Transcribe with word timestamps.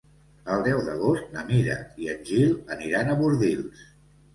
El 0.55 0.63
deu 0.67 0.81
d'agost 0.87 1.29
na 1.37 1.45
Mira 1.51 1.77
i 2.07 2.13
en 2.17 2.27
Gil 2.33 2.59
aniran 2.79 3.17
a 3.17 3.23
Bordils. 3.25 3.91